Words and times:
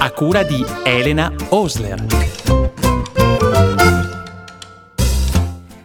a 0.00 0.12
cura 0.12 0.44
di 0.44 0.64
Elena 0.84 1.32
Osler. 1.48 2.04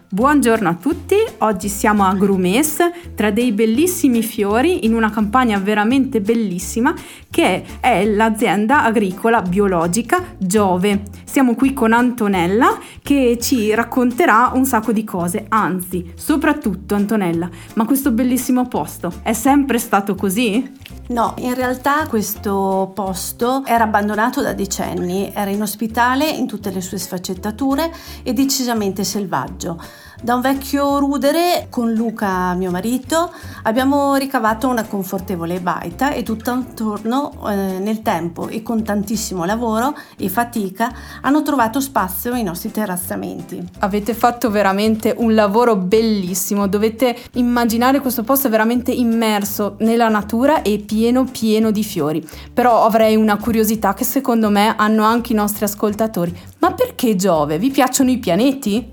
Buongiorno 0.08 0.70
a 0.70 0.76
tutti, 0.76 1.16
oggi 1.40 1.68
siamo 1.68 2.06
a 2.06 2.14
Grumes 2.14 2.78
tra 3.16 3.32
dei 3.32 3.52
bellissimi 3.52 4.22
fiori 4.22 4.86
in 4.86 4.94
una 4.94 5.10
campagna 5.10 5.58
veramente 5.58 6.22
bellissima 6.22 6.94
che 7.32 7.64
è 7.80 8.06
l'azienda 8.06 8.84
agricola 8.84 9.42
biologica 9.42 10.36
Giove. 10.38 11.02
Siamo 11.24 11.56
qui 11.56 11.74
con 11.74 11.94
Antonella 11.94 12.78
che 13.02 13.40
ci 13.42 13.74
racconterà 13.74 14.52
un 14.54 14.66
sacco 14.66 14.92
di 14.92 15.04
cose, 15.04 15.46
anzi, 15.50 16.14
soprattutto 16.14 16.94
Antonella, 16.94 17.50
ma 17.74 17.86
questo 17.86 18.12
bellissimo 18.12 18.68
posto 18.68 19.12
è 19.24 19.34
sempre 19.34 19.80
stato 19.80 20.14
così? 20.14 20.93
No, 21.06 21.34
in 21.40 21.54
realtà 21.54 22.08
questo 22.08 22.92
posto 22.96 23.64
era 23.66 23.84
abbandonato 23.84 24.42
da 24.42 24.54
decenni, 24.54 25.32
era 25.34 25.52
in 25.52 25.62
ospitale 25.62 26.30
in 26.30 26.48
tutte 26.48 26.72
le 26.72 26.80
sue 26.80 26.98
sfaccettature 26.98 27.92
e 28.24 28.32
decisamente 28.32 29.04
selvaggio. 29.04 29.78
Da 30.24 30.36
un 30.36 30.40
vecchio 30.40 31.00
rudere 31.00 31.68
con 31.70 31.92
Luca, 31.92 32.54
mio 32.54 32.72
marito, 32.72 33.30
abbiamo 33.64 34.16
ricavato 34.16 34.70
una 34.70 34.86
confortevole 34.86 35.60
baita 35.60 36.14
e 36.14 36.24
tutto 36.24 36.52
attorno 36.52 37.34
eh, 37.50 37.80
nel 37.80 38.02
tempo 38.02 38.48
e 38.48 38.64
con 38.64 38.84
tantissimo 38.84 39.44
lavoro 39.44 39.94
e 40.16 40.30
fatica 40.30 40.96
hanno 41.20 41.42
trovato 41.42 41.82
spazio 41.82 42.36
i 42.36 42.44
nostri 42.44 42.72
terrazzamenti. 42.72 43.68
Avete 43.80 44.14
fatto 44.14 44.50
veramente 44.50 45.14
un 45.18 45.36
lavoro 45.36 45.76
bellissimo, 45.76 46.70
dovete 46.70 47.18
immaginare 47.34 48.00
questo 48.00 48.24
posto 48.24 48.48
veramente 48.48 48.94
immerso 48.94 49.76
nella 49.80 50.08
natura 50.08 50.62
e 50.62 50.80
pieno 50.88 51.26
pieno 51.26 51.70
di 51.70 51.84
fiori. 51.84 52.26
Però 52.54 52.86
avrei 52.86 53.18
una 53.18 53.36
curiosità 53.36 53.94
che 53.94 54.06
secondo 54.06 54.50
me 54.50 54.74
hanno 54.78 55.04
anche 55.04 55.34
i 55.34 55.36
nostri 55.36 55.66
ascoltatori. 55.66 56.34
Ma 56.60 56.72
perché 56.72 57.18
Giove? 57.18 57.60
Vi 57.60 57.72
piacciono 57.72 58.10
i 58.10 58.20
pianeti? 58.20 58.92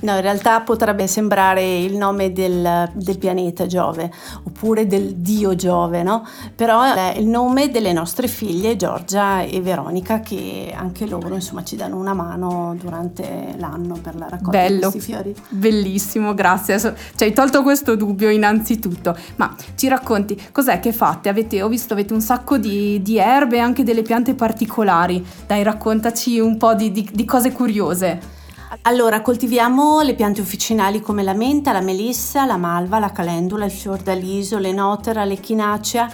No, 0.00 0.14
in 0.14 0.20
realtà 0.20 0.60
potrebbe 0.60 1.06
sembrare 1.06 1.78
il 1.78 1.96
nome 1.96 2.32
del, 2.32 2.90
del, 2.92 3.18
pianeta 3.18 3.66
Giove 3.66 4.12
oppure 4.44 4.86
del 4.86 5.14
dio 5.16 5.54
Giove, 5.54 6.02
no? 6.02 6.26
Però 6.54 6.82
è 6.82 7.14
il 7.16 7.26
nome 7.26 7.70
delle 7.70 7.92
nostre 7.92 8.28
figlie 8.28 8.76
Giorgia 8.76 9.40
e 9.42 9.60
Veronica 9.60 10.20
che 10.20 10.74
anche 10.76 11.06
loro 11.06 11.34
insomma 11.34 11.64
ci 11.64 11.76
danno 11.76 11.96
una 11.96 12.12
mano 12.12 12.76
durante 12.78 13.54
l'anno 13.56 13.98
per 14.00 14.16
la 14.16 14.28
raccolta 14.28 14.50
Bello. 14.50 14.74
di 14.74 14.80
questi 14.80 15.00
fiori. 15.00 15.34
Bellissimo, 15.48 16.34
grazie. 16.34 16.78
Ci 16.78 17.24
hai 17.24 17.32
tolto 17.32 17.62
questo 17.62 17.96
dubbio 17.96 18.28
innanzitutto. 18.28 19.16
Ma 19.36 19.54
ci 19.76 19.88
racconti 19.88 20.40
cos'è 20.52 20.78
che 20.78 20.92
fate? 20.92 21.28
Avete, 21.30 21.62
ho 21.62 21.68
visto 21.68 21.94
avete 21.94 22.12
un 22.12 22.20
sacco 22.20 22.58
di, 22.58 23.00
di 23.00 23.18
erbe 23.18 23.56
e 23.56 23.60
anche 23.60 23.82
delle 23.82 24.02
piante 24.02 24.34
particolari. 24.34 25.24
Dai, 25.46 25.62
raccontaci 25.62 26.38
un 26.38 26.58
po' 26.58 26.74
di, 26.74 26.92
di, 26.92 27.08
di 27.12 27.24
cose 27.24 27.52
curiose. 27.52 28.35
Allora, 28.82 29.20
coltiviamo 29.20 30.00
le 30.00 30.14
piante 30.14 30.40
officinali 30.40 31.00
come 31.00 31.22
la 31.22 31.34
menta, 31.34 31.72
la 31.72 31.80
melissa, 31.80 32.44
la 32.46 32.56
malva, 32.56 32.98
la 32.98 33.12
calendula, 33.12 33.64
il 33.64 33.70
fiordaliso, 33.70 34.58
l'enotera, 34.58 35.24
l'echinacea, 35.24 36.08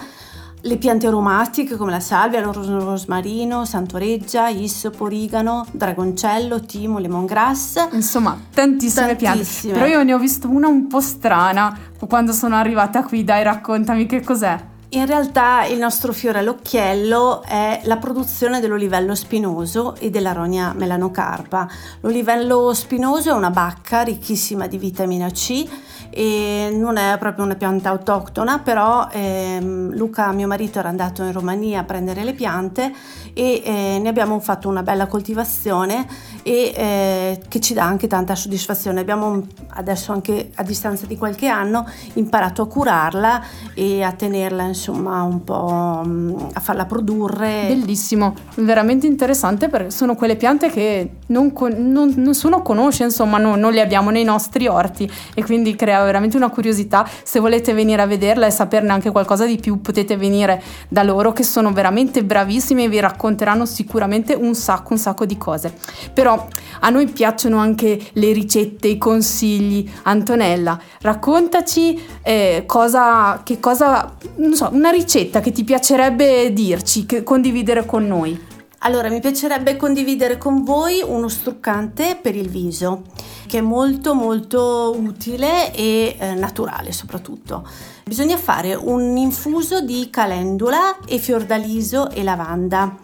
le 0.61 0.77
piante 0.77 1.07
aromatiche 1.07 1.75
come 1.75 1.91
la 1.91 1.99
salvia, 1.99 2.39
il 2.39 2.45
rosmarino, 2.45 3.65
santoreggia, 3.65 4.47
issopo, 4.47 5.03
origano, 5.03 5.65
dragoncello, 5.71 6.61
timo, 6.61 6.99
lemongrass. 6.99 7.89
Insomma, 7.91 8.39
tantissime, 8.53 9.15
tantissime, 9.15 9.15
piante. 9.15 9.71
Però 9.71 9.85
io 9.85 10.03
ne 10.03 10.13
ho 10.13 10.19
visto 10.19 10.49
una 10.49 10.67
un 10.67 10.87
po' 10.87 11.01
strana 11.01 11.77
quando 12.07 12.31
sono 12.31 12.55
arrivata 12.55 13.03
qui. 13.03 13.23
Dai, 13.23 13.43
raccontami 13.43 14.05
che 14.05 14.21
cos'è. 14.21 14.71
In 14.93 15.07
realtà 15.07 15.65
il 15.65 15.79
nostro 15.79 16.13
fiore 16.13 16.37
all'occhiello 16.37 17.41
è 17.41 17.81
la 17.85 17.97
produzione 17.97 18.59
dell'olivello 18.59 19.15
spinoso 19.15 19.95
e 19.95 20.11
della 20.11 20.33
rogna 20.33 20.71
melanocarpa. 20.71 21.67
L'olivello 22.01 22.75
spinoso 22.75 23.31
è 23.31 23.33
una 23.33 23.49
bacca 23.49 24.03
ricchissima 24.03 24.67
di 24.67 24.77
vitamina 24.77 25.31
C 25.31 25.67
e 26.11 26.71
non 26.71 26.97
è 26.97 27.17
proprio 27.17 27.43
una 27.43 27.55
pianta 27.55 27.89
autoctona, 27.89 28.59
però 28.59 29.07
ehm, 29.11 29.95
Luca, 29.95 30.31
mio 30.31 30.45
marito, 30.45 30.77
era 30.77 30.89
andato 30.89 31.23
in 31.23 31.31
Romania 31.31 31.79
a 31.79 31.83
prendere 31.85 32.23
le 32.23 32.33
piante 32.33 32.93
e 33.33 33.63
eh, 33.65 33.99
ne 33.99 34.09
abbiamo 34.09 34.39
fatto 34.39 34.69
una 34.69 34.83
bella 34.83 35.07
coltivazione 35.07 36.05
e 36.43 36.71
eh, 36.75 37.41
che 37.47 37.59
ci 37.59 37.73
dà 37.73 37.83
anche 37.83 38.05
tanta 38.05 38.35
soddisfazione. 38.35 38.99
Abbiamo 38.99 39.41
adesso 39.69 40.11
anche 40.11 40.51
a 40.53 40.61
distanza 40.61 41.07
di 41.07 41.17
qualche 41.17 41.47
anno 41.47 41.89
imparato 42.13 42.61
a 42.61 42.67
curarla 42.67 43.43
e 43.73 44.03
a 44.03 44.11
tenerla 44.11 44.61
insomma 44.61 44.81
un 44.91 45.43
po' 45.43 46.01
mm, 46.05 46.35
a 46.53 46.59
farla 46.59 46.85
produrre. 46.85 47.65
Bellissimo, 47.67 48.35
veramente 48.55 49.07
interessante 49.07 49.69
perché 49.69 49.91
sono 49.91 50.15
quelle 50.15 50.35
piante 50.35 50.69
che 50.69 51.09
non, 51.27 51.53
non, 51.77 52.13
nessuno 52.17 52.61
conosce, 52.61 53.03
insomma 53.03 53.37
no, 53.37 53.55
non 53.55 53.71
le 53.71 53.81
abbiamo 53.81 54.09
nei 54.09 54.23
nostri 54.23 54.67
orti 54.67 55.09
e 55.33 55.43
quindi 55.43 55.75
crea 55.75 56.03
veramente 56.03 56.37
una 56.37 56.49
curiosità. 56.49 57.07
Se 57.23 57.39
volete 57.39 57.73
venire 57.73 58.01
a 58.01 58.05
vederla 58.05 58.45
e 58.45 58.51
saperne 58.51 58.91
anche 58.91 59.11
qualcosa 59.11 59.45
di 59.45 59.57
più, 59.57 59.81
potete 59.81 60.17
venire 60.17 60.61
da 60.87 61.03
loro 61.03 61.31
che 61.31 61.43
sono 61.43 61.71
veramente 61.71 62.23
bravissimi 62.23 62.83
e 62.83 62.89
vi 62.89 62.99
racconteranno 62.99 63.65
sicuramente 63.65 64.33
un 64.33 64.55
sacco, 64.55 64.93
un 64.93 64.99
sacco 64.99 65.25
di 65.25 65.37
cose. 65.37 65.73
Però 66.13 66.47
a 66.79 66.89
noi 66.89 67.07
piacciono 67.07 67.57
anche 67.57 67.99
le 68.13 68.31
ricette, 68.33 68.87
i 68.87 68.97
consigli. 68.97 69.89
Antonella, 70.03 70.79
raccontaci 71.01 72.01
eh, 72.21 72.63
cosa, 72.65 73.41
che 73.43 73.59
cosa, 73.59 74.15
non 74.35 74.53
so, 74.53 74.69
una 74.73 74.89
ricetta 74.89 75.39
che 75.39 75.51
ti 75.51 75.63
piacerebbe 75.63 76.51
dirci, 76.51 77.05
che, 77.05 77.23
condividere 77.23 77.85
con 77.85 78.05
noi. 78.05 78.51
Allora, 78.79 79.07
mi 79.07 79.21
piacerebbe 79.21 79.77
condividere 79.77 80.37
con 80.37 80.63
voi 80.63 81.01
uno 81.05 81.29
struccante 81.29 82.17
per 82.21 82.35
il 82.35 82.49
viso 82.49 83.03
che 83.47 83.59
è 83.59 83.61
molto 83.61 84.15
molto 84.15 84.95
utile 84.97 85.73
e 85.73 86.15
eh, 86.17 86.33
naturale 86.33 86.91
soprattutto. 86.91 87.67
Bisogna 88.03 88.35
fare 88.35 88.73
un 88.73 89.15
infuso 89.15 89.81
di 89.81 90.09
calendula 90.09 90.97
e 91.05 91.19
fiordaliso 91.19 92.09
e 92.09 92.23
lavanda 92.23 92.97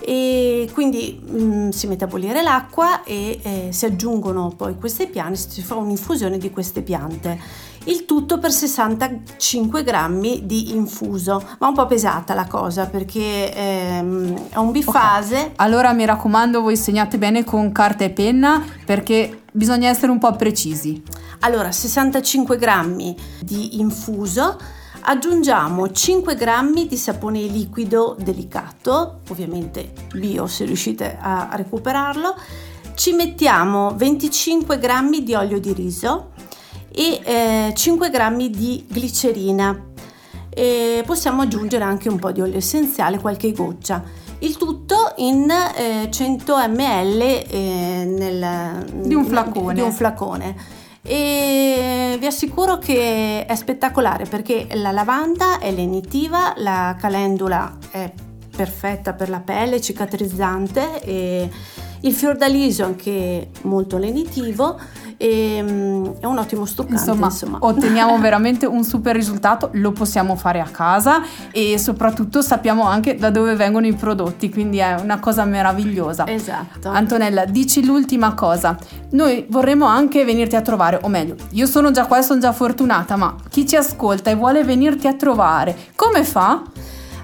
e 0.00 0.70
quindi 0.72 1.20
mh, 1.20 1.42
mm, 1.42 1.68
si 1.70 1.88
mette 1.88 2.04
a 2.04 2.06
bollire 2.06 2.42
l'acqua 2.42 3.02
e 3.02 3.40
eh, 3.42 3.68
si 3.72 3.84
aggiungono 3.86 4.54
poi 4.56 4.76
queste 4.76 5.08
piante, 5.08 5.36
si 5.36 5.62
fa 5.62 5.74
un'infusione 5.74 6.38
di 6.38 6.50
queste 6.50 6.82
piante 6.82 7.38
il 7.88 8.04
tutto 8.04 8.38
per 8.38 8.52
65 8.52 9.82
grammi 9.82 10.46
di 10.46 10.74
infuso, 10.74 11.42
ma 11.58 11.68
un 11.68 11.74
po' 11.74 11.86
pesata 11.86 12.34
la 12.34 12.46
cosa 12.46 12.86
perché 12.86 13.52
ehm, 13.54 14.48
è 14.50 14.56
un 14.56 14.70
bifase. 14.70 15.36
Okay. 15.36 15.52
Allora 15.56 15.92
mi 15.92 16.04
raccomando, 16.04 16.60
voi 16.60 16.76
segnate 16.76 17.18
bene 17.18 17.44
con 17.44 17.72
carta 17.72 18.04
e 18.04 18.10
penna 18.10 18.62
perché 18.84 19.42
bisogna 19.52 19.88
essere 19.88 20.12
un 20.12 20.18
po' 20.18 20.34
precisi. 20.36 21.02
Allora, 21.40 21.70
65 21.70 22.56
grammi 22.56 23.16
di 23.40 23.80
infuso 23.80 24.56
aggiungiamo 25.00 25.90
5 25.90 26.34
grammi 26.34 26.86
di 26.86 26.96
sapone 26.96 27.40
liquido 27.40 28.16
delicato, 28.18 29.20
ovviamente 29.30 29.92
bio 30.12 30.46
se 30.46 30.64
riuscite 30.64 31.16
a 31.18 31.48
recuperarlo, 31.52 32.34
ci 32.94 33.12
mettiamo 33.12 33.94
25 33.96 34.78
grammi 34.78 35.22
di 35.22 35.34
olio 35.34 35.60
di 35.60 35.72
riso, 35.72 36.32
e 36.98 37.20
eh, 37.22 37.72
5 37.76 38.10
grammi 38.10 38.50
di 38.50 38.84
glicerina 38.88 39.84
e 40.50 41.04
possiamo 41.06 41.42
aggiungere 41.42 41.84
anche 41.84 42.08
un 42.08 42.18
po' 42.18 42.32
di 42.32 42.40
olio 42.40 42.56
essenziale, 42.56 43.20
qualche 43.20 43.52
goccia. 43.52 44.02
Il 44.40 44.56
tutto 44.56 45.12
in 45.18 45.48
eh, 45.48 46.08
100 46.10 46.56
ml 46.68 47.20
eh, 47.20 48.04
nel, 48.04 48.84
di 49.06 49.14
un 49.14 49.24
flacone. 49.24 49.74
Di 49.74 49.80
un 49.80 49.92
flacone. 49.92 50.56
E 51.02 52.16
vi 52.18 52.26
assicuro 52.26 52.78
che 52.78 53.46
è 53.46 53.54
spettacolare 53.54 54.24
perché 54.24 54.66
la 54.72 54.90
lavanda 54.90 55.60
è 55.60 55.70
lenitiva, 55.70 56.54
la 56.56 56.96
calendula 56.98 57.78
è 57.92 58.12
perfetta 58.56 59.12
per 59.12 59.28
la 59.28 59.38
pelle, 59.38 59.80
cicatrizzante 59.80 61.46
il 62.02 62.12
fiordaliso 62.12 62.84
anche 62.84 63.50
molto 63.62 63.98
lenitivo 63.98 64.78
e 65.18 65.60
um, 65.60 66.14
è 66.20 66.24
un 66.24 66.38
ottimo 66.38 66.64
struccante. 66.64 67.02
Insomma, 67.02 67.26
insomma. 67.26 67.58
otteniamo 67.60 68.16
veramente 68.22 68.64
un 68.64 68.84
super 68.84 69.14
risultato, 69.14 69.70
lo 69.72 69.92
possiamo 69.92 70.36
fare 70.36 70.60
a 70.60 70.68
casa 70.70 71.22
e 71.50 71.76
soprattutto 71.76 72.40
sappiamo 72.40 72.84
anche 72.84 73.16
da 73.16 73.30
dove 73.30 73.54
vengono 73.56 73.86
i 73.86 73.92
prodotti, 73.92 74.48
quindi 74.48 74.78
è 74.78 74.94
una 74.94 75.18
cosa 75.18 75.44
meravigliosa. 75.44 76.26
Esatto. 76.26 76.88
Antonella, 76.88 77.44
dici 77.44 77.84
l'ultima 77.84 78.32
cosa. 78.34 78.78
Noi 79.10 79.44
vorremmo 79.50 79.86
anche 79.86 80.24
venirti 80.24 80.54
a 80.54 80.62
trovare, 80.62 81.00
o 81.02 81.08
meglio, 81.08 81.34
io 81.50 81.66
sono 81.66 81.90
già 81.90 82.06
qua 82.06 82.18
e 82.18 82.22
sono 82.22 82.40
già 82.40 82.52
fortunata, 82.52 83.16
ma 83.16 83.34
chi 83.48 83.66
ci 83.66 83.74
ascolta 83.74 84.30
e 84.30 84.36
vuole 84.36 84.62
venirti 84.62 85.08
a 85.08 85.14
trovare, 85.14 85.76
come 85.96 86.24
fa? 86.24 86.62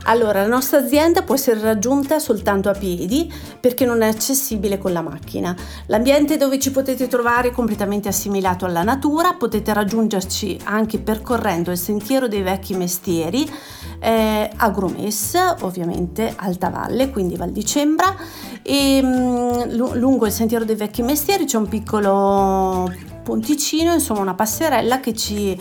Allora, 0.04 0.42
la 0.42 0.48
nostra 0.48 0.78
azienda 0.78 1.22
può 1.22 1.34
essere 1.34 1.60
raggiunta 1.60 2.18
soltanto 2.18 2.68
a 2.68 2.72
piedi 2.72 3.32
perché 3.58 3.86
non 3.86 4.02
è 4.02 4.08
accessibile 4.08 4.76
con 4.76 4.92
la 4.92 5.00
macchina. 5.00 5.56
L'ambiente 5.86 6.36
dove 6.36 6.58
ci 6.58 6.70
potete 6.70 7.08
trovare 7.08 7.48
è 7.48 7.52
completamente 7.52 8.08
assimilato 8.08 8.66
alla 8.66 8.82
natura, 8.82 9.34
potete 9.34 9.72
raggiungerci 9.72 10.60
anche 10.64 10.98
percorrendo 10.98 11.70
il 11.70 11.78
sentiero 11.78 12.28
dei 12.28 12.42
vecchi 12.42 12.74
mestieri 12.74 13.50
eh, 14.00 14.50
a 14.54 14.70
Grumès, 14.70 15.56
ovviamente 15.62 16.34
Alta 16.36 16.68
Valle, 16.68 17.10
quindi 17.10 17.36
Val 17.36 17.50
di 17.50 17.64
Cembra 17.64 18.14
e 18.62 19.00
mh, 19.02 19.06
mm, 19.06 19.94
lungo 19.94 20.26
il 20.26 20.32
sentiero 20.32 20.64
dei 20.64 20.76
vecchi 20.76 21.02
mestieri 21.02 21.46
c'è 21.46 21.56
un 21.56 21.68
piccolo 21.68 22.92
ponticino, 23.22 23.94
insomma 23.94 24.20
una 24.20 24.34
passerella 24.34 25.00
che 25.00 25.14
ci 25.14 25.58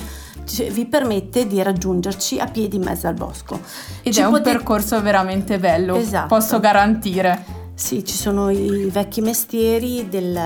vi 0.72 0.86
permette 0.86 1.48
di 1.48 1.62
raggiungerci 1.62 2.40
a 2.40 2.48
piedi 2.48 2.75
in 2.75 2.84
mezzo 2.84 3.07
al 3.07 3.13
bosco. 3.13 3.60
Ed 4.01 4.13
ci 4.13 4.19
è 4.19 4.25
un 4.25 4.31
potete... 4.31 4.51
percorso 4.51 5.01
veramente 5.01 5.60
bello, 5.60 5.95
esatto. 5.95 6.28
posso 6.28 6.60
garantire. 6.60 7.52
Sì, 7.75 8.06
ci 8.06 8.16
sono 8.16 8.52
i 8.52 8.88
vecchi 8.92 9.20
mestieri, 9.22 10.08
del, 10.08 10.40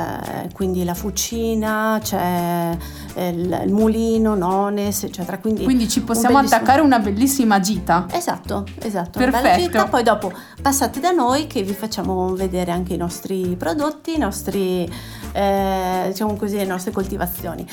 quindi 0.53 0.85
la 0.85 0.93
fucina, 0.93 1.99
c'è 2.01 2.77
il, 3.15 3.63
il 3.65 3.73
mulino, 3.73 4.33
nones, 4.33 5.03
eccetera. 5.03 5.37
Quindi, 5.37 5.65
quindi 5.65 5.89
ci 5.89 5.99
possiamo 6.01 6.39
un 6.39 6.45
attaccare 6.45 6.79
una 6.79 6.99
bellissima 6.99 7.59
gita. 7.59 8.05
Esatto, 8.11 8.65
esatto. 8.79 9.19
Perfetto. 9.19 9.39
Una 9.39 9.41
bella 9.41 9.57
gita, 9.61 9.87
poi 9.87 10.03
dopo 10.03 10.31
passate 10.61 11.01
da 11.01 11.11
noi 11.11 11.47
che 11.47 11.63
vi 11.63 11.73
facciamo 11.73 12.33
vedere 12.33 12.71
anche 12.71 12.93
i 12.93 12.97
nostri 12.97 13.57
prodotti, 13.57 14.15
i 14.15 14.17
nostri, 14.17 14.89
eh, 15.33 16.03
diciamo 16.07 16.35
così, 16.35 16.55
le 16.55 16.65
nostre 16.65 16.91
coltivazioni. 16.91 17.67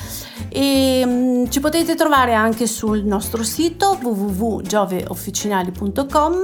E 0.49 1.05
mh, 1.05 1.09
mm, 1.09 1.45
ci 1.47 1.61
potete 1.61 1.95
trovare 1.95 2.33
anche 2.33 2.67
sul 2.67 3.05
nostro 3.05 3.41
sito 3.43 3.97
www.gioveofficinali.com 4.01 6.41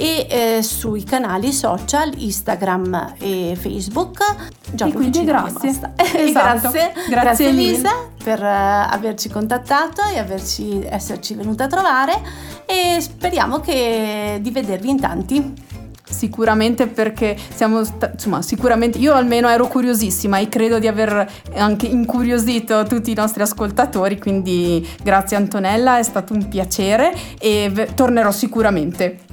e 0.00 0.26
eh, 0.30 0.62
sui 0.62 1.04
canali 1.04 1.52
social 1.52 2.10
Instagram 2.16 3.16
e 3.18 3.54
Facebook. 3.60 4.24
Già 4.72 4.86
e 4.86 4.92
quindi 4.92 5.24
grazie. 5.24 5.68
Esatto. 6.20 6.70
grazie. 6.70 6.92
grazie. 6.92 7.10
Grazie 7.10 7.48
Elisa 7.48 7.90
per 8.22 8.40
uh, 8.40 8.94
averci 8.94 9.28
contattato 9.28 10.00
e 10.10 10.18
averci, 10.18 10.82
esserci 10.88 11.34
venuta 11.34 11.64
a 11.64 11.66
trovare 11.66 12.18
e 12.64 12.98
speriamo 12.98 13.60
che, 13.60 14.38
di 14.40 14.50
vedervi 14.50 14.88
in 14.88 15.00
tanti 15.00 15.54
sicuramente 16.08 16.86
perché 16.88 17.36
siamo 17.54 17.78
insomma 17.80 18.42
sicuramente 18.42 18.98
io 18.98 19.14
almeno 19.14 19.48
ero 19.48 19.68
curiosissima 19.68 20.38
e 20.38 20.48
credo 20.48 20.80
di 20.80 20.88
aver 20.88 21.30
anche 21.54 21.86
incuriosito 21.86 22.82
tutti 22.82 23.12
i 23.12 23.14
nostri 23.14 23.42
ascoltatori 23.42 24.18
quindi 24.18 24.86
grazie 25.04 25.36
Antonella 25.36 25.98
è 25.98 26.02
stato 26.02 26.34
un 26.34 26.48
piacere 26.48 27.14
e 27.38 27.90
tornerò 27.94 28.32
sicuramente 28.32 29.29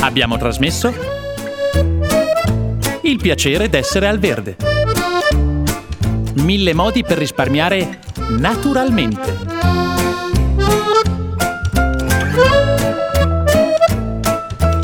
Abbiamo 0.00 0.36
trasmesso 0.38 0.92
Il 3.02 3.18
piacere 3.20 3.68
d'essere 3.68 4.08
al 4.08 4.18
verde. 4.18 4.56
Mille 6.42 6.74
modi 6.74 7.04
per 7.04 7.16
risparmiare 7.16 8.00
naturalmente. 8.30 9.36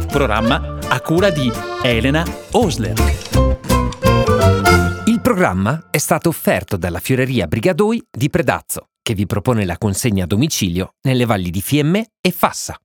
Programma 0.07 0.79
a 0.87 1.01
cura 1.01 1.31
di 1.31 1.51
Elena 1.83 2.25
Osler. 2.53 2.95
Il 5.07 5.21
programma 5.21 5.89
è 5.91 5.99
stato 5.99 6.29
offerto 6.29 6.77
dalla 6.77 7.01
Fioreria 7.01 7.49
Brigadoi 7.49 8.01
di 8.09 8.31
Predazzo, 8.31 8.91
che 9.07 9.15
vi 9.15 9.25
propone 9.25 9.65
la 9.65 9.79
consegna 9.79 10.25
a 10.25 10.27
domicilio 10.27 10.95
nelle 11.03 11.27
valli 11.27 11.51
di 11.51 11.63
Fiemme 11.63 12.15
e 12.21 12.33
Fassa. 12.33 12.77